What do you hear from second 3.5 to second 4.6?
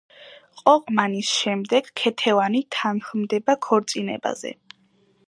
ქორწინებაზე.